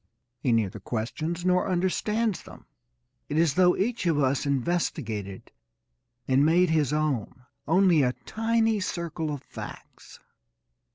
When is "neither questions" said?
0.51-1.45